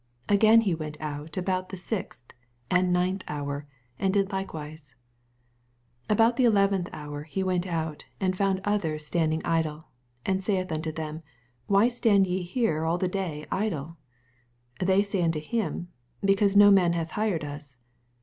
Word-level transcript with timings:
5 0.29 0.35
Again 0.35 0.61
he 0.61 0.73
went 0.73 0.99
out 0.99 1.37
about 1.37 1.69
the 1.69 1.77
B*xth 1.77 2.33
and 2.71 2.91
ninth 2.91 3.23
hour, 3.27 3.67
and 3.99 4.11
did 4.11 4.31
like 4.31 4.51
wise. 4.51 4.81
6 4.81 4.93
And 6.09 6.17
about 6.17 6.37
the 6.37 6.43
eleventh 6.45 6.89
hour 6.91 7.21
he 7.21 7.43
went 7.43 7.67
out, 7.67 8.05
and 8.19 8.35
found 8.35 8.61
others 8.65 9.05
standing 9.05 9.43
idle, 9.45 9.89
and 10.25 10.43
saith 10.43 10.71
unto 10.71 10.91
them. 10.91 11.21
Why 11.67 11.87
stand 11.87 12.25
ye 12.25 12.41
here 12.41 12.83
all 12.83 12.97
the 12.97 13.07
day 13.07 13.45
idle? 13.51 13.97
7 14.79 14.87
They 14.87 15.01
sa^ 15.03 15.23
unto 15.23 15.39
him, 15.39 15.89
Because 16.25 16.55
no 16.55 16.71
man 16.71 16.93
hath 16.93 17.11
hired 17.11 17.43
us. 17.43 17.77